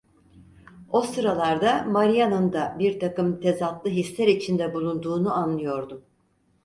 [0.89, 6.01] O sıralarda Maria'nın da birtakım tezatlı hisler içinde bulunduğunu anlıyordum.